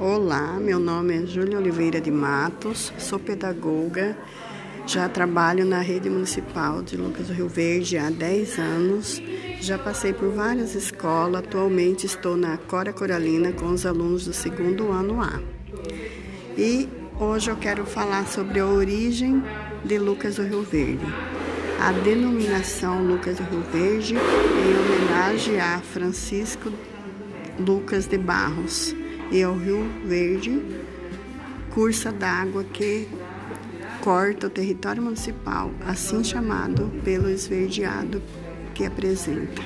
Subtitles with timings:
[0.00, 4.16] Olá, meu nome é Júlia Oliveira de Matos, sou pedagoga,
[4.86, 9.20] já trabalho na rede municipal de Lucas do Rio Verde há 10 anos,
[9.60, 14.92] já passei por várias escolas, atualmente estou na Cora Coralina com os alunos do segundo
[14.92, 15.40] ano A.
[16.56, 16.88] E
[17.18, 19.42] hoje eu quero falar sobre a origem
[19.84, 21.12] de Lucas do Rio Verde.
[21.80, 26.72] A denominação Lucas do Rio Verde em homenagem a Francisco
[27.58, 28.94] Lucas de Barros
[29.30, 30.62] e ao Rio Verde,
[31.70, 33.08] cursa d'água que
[34.00, 38.22] corta o território municipal, assim chamado pelo esverdeado
[38.74, 39.62] que apresenta.